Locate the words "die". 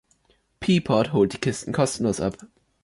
1.33-1.37